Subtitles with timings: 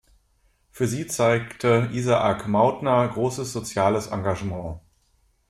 [0.71, 4.79] Für sie zeige Isaak Mautner großes soziales Engagement.